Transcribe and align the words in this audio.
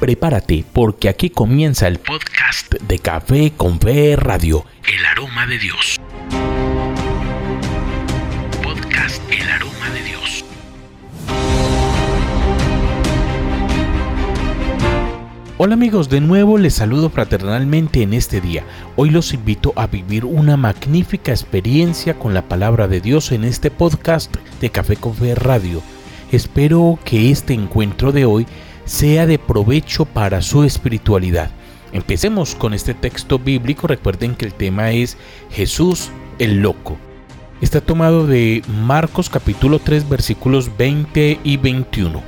Prepárate 0.00 0.64
porque 0.72 1.08
aquí 1.08 1.28
comienza 1.28 1.88
el 1.88 1.98
podcast 1.98 2.72
de 2.72 3.00
Café 3.00 3.52
con 3.56 3.80
Fe 3.80 4.14
Radio, 4.14 4.64
El 4.86 5.04
Aroma 5.04 5.44
de 5.48 5.58
Dios. 5.58 5.96
Podcast 8.62 9.20
El 9.28 9.50
Aroma 9.50 9.90
de 9.90 10.02
Dios. 10.04 10.44
Hola 15.56 15.74
amigos, 15.74 16.08
de 16.08 16.20
nuevo 16.20 16.58
les 16.58 16.74
saludo 16.74 17.10
fraternalmente 17.10 18.02
en 18.02 18.14
este 18.14 18.40
día. 18.40 18.62
Hoy 18.94 19.10
los 19.10 19.34
invito 19.34 19.72
a 19.74 19.88
vivir 19.88 20.24
una 20.24 20.56
magnífica 20.56 21.32
experiencia 21.32 22.14
con 22.14 22.34
la 22.34 22.42
palabra 22.42 22.86
de 22.86 23.00
Dios 23.00 23.32
en 23.32 23.42
este 23.42 23.72
podcast 23.72 24.32
de 24.60 24.70
Café 24.70 24.94
con 24.94 25.16
Fe 25.16 25.34
Radio. 25.34 25.82
Espero 26.30 27.00
que 27.04 27.32
este 27.32 27.52
encuentro 27.52 28.12
de 28.12 28.26
hoy 28.26 28.46
sea 28.88 29.26
de 29.26 29.38
provecho 29.38 30.06
para 30.06 30.40
su 30.40 30.64
espiritualidad. 30.64 31.50
Empecemos 31.92 32.54
con 32.54 32.72
este 32.72 32.94
texto 32.94 33.38
bíblico. 33.38 33.86
Recuerden 33.86 34.34
que 34.34 34.46
el 34.46 34.54
tema 34.54 34.92
es 34.92 35.18
Jesús 35.50 36.10
el 36.38 36.62
loco. 36.62 36.96
Está 37.60 37.80
tomado 37.82 38.26
de 38.26 38.62
Marcos 38.66 39.28
capítulo 39.28 39.78
3 39.78 40.08
versículos 40.08 40.70
20 40.78 41.40
y 41.44 41.56
21. 41.58 42.22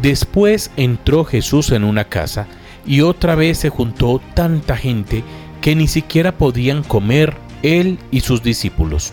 Después 0.00 0.72
entró 0.76 1.24
Jesús 1.24 1.70
en 1.70 1.84
una 1.84 2.04
casa 2.04 2.48
y 2.84 3.02
otra 3.02 3.36
vez 3.36 3.58
se 3.58 3.68
juntó 3.68 4.20
tanta 4.34 4.76
gente 4.76 5.22
que 5.60 5.76
ni 5.76 5.86
siquiera 5.86 6.38
podían 6.38 6.82
comer 6.82 7.36
él 7.62 8.00
y 8.10 8.20
sus 8.20 8.42
discípulos. 8.42 9.12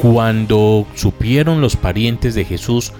Cuando 0.00 0.86
supieron 0.94 1.60
los 1.60 1.74
parientes 1.74 2.36
de 2.36 2.44
Jesús, 2.44 2.92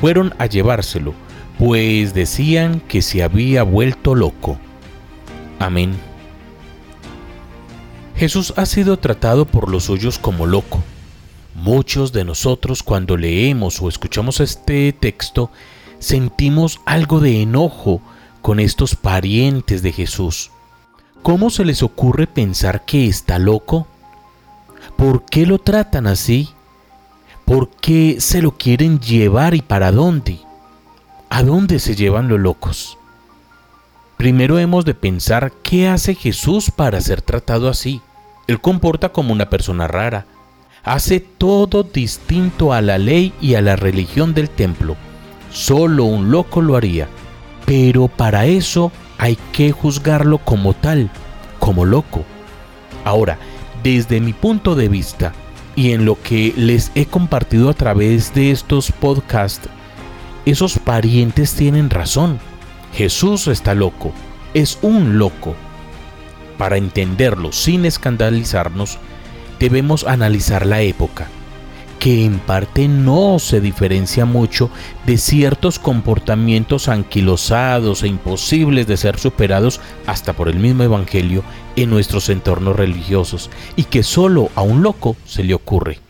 fueron 0.00 0.34
a 0.38 0.46
llevárselo 0.46 1.14
pues 1.60 2.14
decían 2.14 2.80
que 2.80 3.02
se 3.02 3.22
había 3.22 3.64
vuelto 3.64 4.14
loco. 4.14 4.58
Amén. 5.58 5.94
Jesús 8.16 8.54
ha 8.56 8.64
sido 8.64 8.98
tratado 8.98 9.44
por 9.44 9.70
los 9.70 9.84
suyos 9.84 10.18
como 10.18 10.46
loco. 10.46 10.82
Muchos 11.54 12.14
de 12.14 12.24
nosotros 12.24 12.82
cuando 12.82 13.18
leemos 13.18 13.82
o 13.82 13.90
escuchamos 13.90 14.40
este 14.40 14.94
texto 14.94 15.50
sentimos 15.98 16.80
algo 16.86 17.20
de 17.20 17.42
enojo 17.42 18.00
con 18.40 18.58
estos 18.58 18.94
parientes 18.96 19.82
de 19.82 19.92
Jesús. 19.92 20.50
¿Cómo 21.22 21.50
se 21.50 21.66
les 21.66 21.82
ocurre 21.82 22.26
pensar 22.26 22.86
que 22.86 23.06
está 23.06 23.38
loco? 23.38 23.86
¿Por 24.96 25.26
qué 25.26 25.44
lo 25.44 25.58
tratan 25.58 26.06
así? 26.06 26.48
¿Por 27.44 27.68
qué 27.68 28.16
se 28.18 28.40
lo 28.40 28.52
quieren 28.52 28.98
llevar 28.98 29.54
y 29.54 29.60
para 29.60 29.92
dónde? 29.92 30.40
¿A 31.32 31.44
dónde 31.44 31.78
se 31.78 31.94
llevan 31.94 32.26
los 32.26 32.40
locos? 32.40 32.98
Primero 34.16 34.58
hemos 34.58 34.84
de 34.84 34.94
pensar 34.94 35.52
qué 35.62 35.86
hace 35.86 36.16
Jesús 36.16 36.72
para 36.72 37.00
ser 37.00 37.22
tratado 37.22 37.68
así. 37.68 38.02
Él 38.48 38.60
comporta 38.60 39.10
como 39.10 39.32
una 39.32 39.48
persona 39.48 39.86
rara. 39.86 40.26
Hace 40.82 41.20
todo 41.20 41.84
distinto 41.84 42.72
a 42.72 42.80
la 42.80 42.98
ley 42.98 43.32
y 43.40 43.54
a 43.54 43.62
la 43.62 43.76
religión 43.76 44.34
del 44.34 44.50
templo. 44.50 44.96
Solo 45.52 46.02
un 46.02 46.32
loco 46.32 46.62
lo 46.62 46.74
haría. 46.74 47.06
Pero 47.64 48.08
para 48.08 48.46
eso 48.46 48.90
hay 49.16 49.38
que 49.52 49.70
juzgarlo 49.70 50.38
como 50.38 50.74
tal, 50.74 51.10
como 51.60 51.84
loco. 51.84 52.24
Ahora, 53.04 53.38
desde 53.84 54.20
mi 54.20 54.32
punto 54.32 54.74
de 54.74 54.88
vista 54.88 55.32
y 55.76 55.92
en 55.92 56.06
lo 56.06 56.20
que 56.20 56.52
les 56.56 56.90
he 56.96 57.06
compartido 57.06 57.70
a 57.70 57.74
través 57.74 58.34
de 58.34 58.50
estos 58.50 58.90
podcasts, 58.90 59.68
esos 60.46 60.78
parientes 60.78 61.54
tienen 61.54 61.90
razón. 61.90 62.38
Jesús 62.94 63.46
está 63.46 63.74
loco, 63.74 64.12
es 64.54 64.78
un 64.82 65.18
loco. 65.18 65.54
Para 66.58 66.76
entenderlo 66.76 67.52
sin 67.52 67.84
escandalizarnos, 67.84 68.98
debemos 69.58 70.04
analizar 70.04 70.66
la 70.66 70.82
época, 70.82 71.28
que 71.98 72.24
en 72.24 72.38
parte 72.38 72.88
no 72.88 73.38
se 73.38 73.60
diferencia 73.60 74.24
mucho 74.24 74.70
de 75.06 75.18
ciertos 75.18 75.78
comportamientos 75.78 76.88
anquilosados 76.88 78.02
e 78.02 78.08
imposibles 78.08 78.86
de 78.86 78.96
ser 78.96 79.18
superados 79.18 79.80
hasta 80.06 80.32
por 80.32 80.48
el 80.48 80.58
mismo 80.58 80.82
Evangelio 80.82 81.44
en 81.76 81.90
nuestros 81.90 82.28
entornos 82.28 82.76
religiosos, 82.76 83.50
y 83.76 83.84
que 83.84 84.02
solo 84.02 84.50
a 84.54 84.62
un 84.62 84.82
loco 84.82 85.16
se 85.24 85.44
le 85.44 85.54
ocurre 85.54 86.00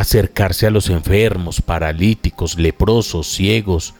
acercarse 0.00 0.66
a 0.66 0.70
los 0.70 0.88
enfermos, 0.88 1.60
paralíticos, 1.60 2.58
leprosos, 2.58 3.26
ciegos, 3.26 3.92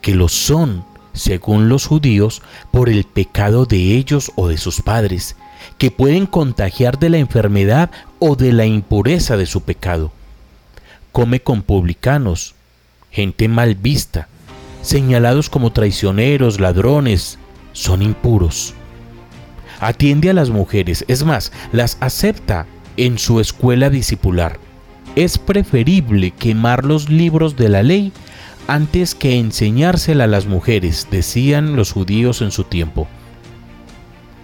que 0.00 0.14
lo 0.14 0.28
son, 0.28 0.84
según 1.14 1.68
los 1.68 1.86
judíos, 1.86 2.42
por 2.70 2.88
el 2.88 3.02
pecado 3.02 3.66
de 3.66 3.96
ellos 3.96 4.30
o 4.36 4.46
de 4.46 4.56
sus 4.56 4.80
padres, 4.82 5.34
que 5.76 5.90
pueden 5.90 6.26
contagiar 6.26 7.00
de 7.00 7.10
la 7.10 7.18
enfermedad 7.18 7.90
o 8.20 8.36
de 8.36 8.52
la 8.52 8.66
impureza 8.66 9.36
de 9.36 9.46
su 9.46 9.62
pecado. 9.62 10.12
Come 11.10 11.40
con 11.40 11.62
publicanos, 11.62 12.54
gente 13.10 13.48
mal 13.48 13.74
vista, 13.74 14.28
señalados 14.82 15.50
como 15.50 15.72
traicioneros, 15.72 16.60
ladrones, 16.60 17.36
son 17.72 18.02
impuros. 18.02 18.74
Atiende 19.80 20.30
a 20.30 20.34
las 20.34 20.50
mujeres, 20.50 21.04
es 21.08 21.24
más, 21.24 21.50
las 21.72 21.96
acepta 22.00 22.66
en 22.96 23.18
su 23.18 23.40
escuela 23.40 23.90
discipular 23.90 24.67
es 25.18 25.36
preferible 25.36 26.30
quemar 26.30 26.84
los 26.84 27.10
libros 27.10 27.56
de 27.56 27.68
la 27.68 27.82
ley 27.82 28.12
antes 28.68 29.16
que 29.16 29.36
enseñársela 29.36 30.24
a 30.24 30.28
las 30.28 30.46
mujeres, 30.46 31.08
decían 31.10 31.74
los 31.74 31.90
judíos 31.90 32.40
en 32.40 32.52
su 32.52 32.62
tiempo. 32.62 33.08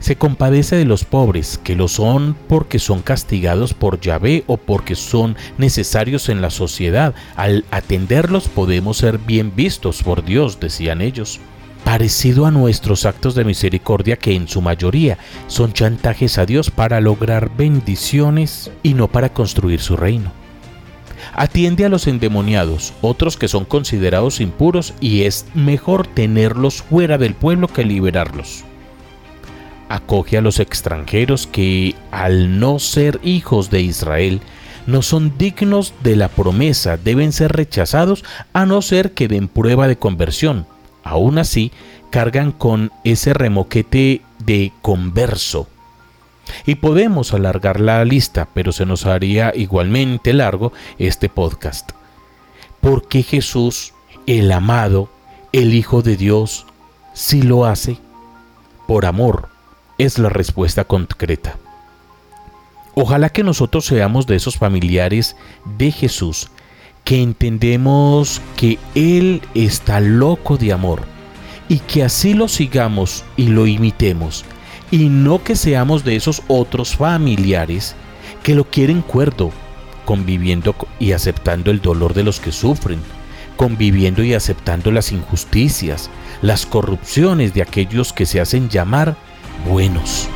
Se 0.01 0.17
compadece 0.17 0.75
de 0.75 0.85
los 0.85 1.05
pobres, 1.05 1.61
que 1.63 1.77
lo 1.77 1.87
son 1.87 2.37
porque 2.49 2.81
son 2.81 3.03
castigados 3.03 3.73
por 3.73 4.01
Yahvé 4.01 4.43
o 4.49 4.57
porque 4.57 4.97
son 4.97 5.37
necesarios 5.59 6.29
en 6.29 6.43
la 6.43 6.51
sociedad. 6.51 7.15
Al 7.37 7.65
atenderlos 7.71 8.49
podemos 8.49 8.97
ser 8.97 9.19
bien 9.19 9.53
vistos 9.55 10.03
por 10.03 10.25
Dios, 10.25 10.59
decían 10.59 11.01
ellos. 11.03 11.39
Parecido 11.85 12.47
a 12.47 12.51
nuestros 12.51 13.07
actos 13.07 13.37
de 13.37 13.45
misericordia 13.45 14.17
que 14.17 14.35
en 14.35 14.49
su 14.49 14.61
mayoría 14.61 15.19
son 15.47 15.73
chantajes 15.73 16.37
a 16.37 16.47
Dios 16.47 16.73
para 16.73 17.01
lograr 17.01 17.57
bendiciones 17.57 18.73
y 18.83 18.95
no 18.95 19.07
para 19.07 19.33
construir 19.33 19.81
su 19.81 19.97
reino. 19.97 20.44
Atiende 21.33 21.85
a 21.85 21.89
los 21.89 22.07
endemoniados, 22.07 22.93
otros 23.01 23.37
que 23.37 23.49
son 23.49 23.65
considerados 23.65 24.41
impuros 24.41 24.95
y 25.01 25.23
es 25.23 25.47
mejor 25.55 26.07
tenerlos 26.07 26.83
fuera 26.83 27.19
del 27.19 27.35
pueblo 27.35 27.69
que 27.69 27.85
liberarlos. 27.85 28.65
Acoge 29.89 30.39
a 30.39 30.41
los 30.41 30.61
extranjeros 30.61 31.47
que, 31.47 31.95
al 32.11 32.59
no 32.59 32.79
ser 32.79 33.21
hijos 33.23 33.71
de 33.71 33.83
Israel, 33.83 34.41
no 34.87 35.03
son 35.03 35.37
dignos 35.39 35.95
de 36.03 36.17
la 36.17 36.29
promesa, 36.29 36.97
deben 36.97 37.33
ser 37.33 37.53
rechazados 37.53 38.25
a 38.53 38.67
no 38.67 38.83
ser 38.83 39.13
que 39.13 39.29
den 39.29 39.49
prueba 39.49 39.89
de 39.89 39.97
conversión. 39.97 40.67
Aún 41.05 41.39
así, 41.39 41.71
cargan 42.11 42.53
con 42.53 42.91
ese 43.03 43.35
remoquete 43.35 44.23
de 44.45 44.73
converso 44.83 45.69
y 46.67 46.77
podemos 46.77 47.33
alargar 47.33 47.81
la 47.81 48.05
lista, 48.05 48.49
pero 48.55 48.73
se 48.73 48.87
nos 48.87 49.07
haría 49.07 49.53
igualmente 49.55 50.33
largo 50.33 50.73
este 50.99 51.29
podcast. 51.29 51.91
¿Por 52.81 53.09
qué 53.09 53.23
Jesús, 53.23 53.95
el 54.27 54.53
amado, 54.53 55.09
el 55.53 55.75
Hijo 55.75 56.03
de 56.03 56.17
Dios, 56.17 56.67
sí 57.13 57.43
lo 57.43 57.65
hace? 57.65 57.99
Por 58.87 59.07
amor, 59.07 59.49
es 59.99 60.19
la 60.19 60.29
respuesta 60.29 60.85
concreta. 60.85 61.57
Ojalá 62.95 63.31
que 63.31 63.43
nosotros 63.43 63.87
seamos 63.87 64.27
de 64.27 64.37
esos 64.37 64.57
familiares 64.57 65.37
de 65.79 65.91
Jesús, 65.91 66.51
que 67.03 67.23
entendemos 67.23 68.41
que 68.57 68.79
Él 68.95 69.43
está 69.55 70.01
loco 70.01 70.57
de 70.57 70.73
amor 70.73 71.03
y 71.69 71.79
que 71.79 72.05
así 72.05 72.35
lo 72.35 72.49
sigamos 72.49 73.25
y 73.37 73.49
lo 73.49 73.67
imitemos 73.67 74.45
y 74.91 75.09
no 75.09 75.43
que 75.43 75.57
seamos 75.57 76.05
de 76.05 76.17
esos 76.17 76.43
otros 76.49 76.97
familiares 76.97 77.95
que 78.43 78.55
lo 78.55 78.65
quieren 78.65 79.03
cuerdo, 79.03 79.51
conviviendo 80.05 80.75
y 80.99 81.13
aceptando 81.13 81.71
el 81.71 81.81
dolor 81.81 82.15
de 82.15 82.23
los 82.23 82.41
que 82.41 82.53
sufren, 82.53 83.01
conviviendo 83.57 84.23
y 84.23 84.35
aceptando 84.35 84.91
las 84.91 85.13
injusticias, 85.13 86.11
las 86.43 86.67
corrupciones 86.67 87.55
de 87.55 87.63
aquellos 87.63 88.13
que 88.13 88.27
se 88.27 88.41
hacen 88.41 88.69
llamar 88.69 89.17
buenos. 89.69 90.29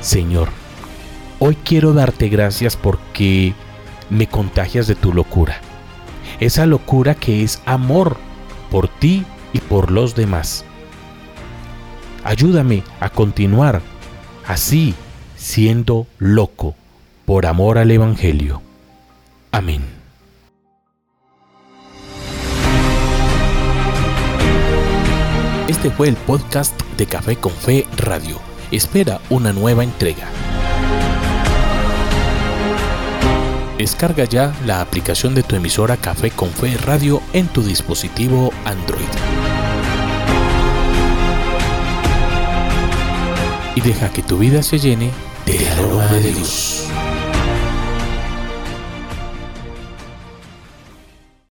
Señor, 0.00 0.48
hoy 1.38 1.56
quiero 1.64 1.92
darte 1.92 2.28
gracias 2.28 2.76
porque 2.76 3.54
me 4.10 4.26
contagias 4.26 4.86
de 4.86 4.94
tu 4.94 5.12
locura. 5.12 5.60
Esa 6.40 6.66
locura 6.66 7.14
que 7.14 7.44
es 7.44 7.62
amor 7.66 8.16
por 8.72 8.88
ti 8.88 9.24
y 9.52 9.58
por 9.58 9.90
los 9.90 10.16
demás. 10.16 10.64
Ayúdame 12.24 12.82
a 13.00 13.10
continuar 13.10 13.82
así 14.48 14.94
siendo 15.36 16.06
loco 16.18 16.74
por 17.26 17.44
amor 17.44 17.76
al 17.76 17.90
Evangelio. 17.90 18.62
Amén. 19.50 19.82
Este 25.68 25.90
fue 25.90 26.08
el 26.08 26.16
podcast 26.16 26.80
de 26.96 27.06
Café 27.06 27.36
con 27.36 27.52
Fe 27.52 27.86
Radio. 27.98 28.40
Espera 28.70 29.20
una 29.28 29.52
nueva 29.52 29.84
entrega. 29.84 30.28
Descarga 33.82 34.26
ya 34.26 34.54
la 34.64 34.80
aplicación 34.80 35.34
de 35.34 35.42
tu 35.42 35.56
emisora 35.56 35.96
Café 35.96 36.30
con 36.30 36.50
Fe 36.50 36.76
Radio 36.76 37.20
en 37.32 37.48
tu 37.48 37.64
dispositivo 37.64 38.52
Android. 38.64 39.02
Y 43.74 43.80
deja 43.80 44.12
que 44.12 44.22
tu 44.22 44.38
vida 44.38 44.62
se 44.62 44.78
llene 44.78 45.10
del 45.46 45.66
aroma 45.66 46.06
de 46.06 46.32
Dios. 46.32 46.86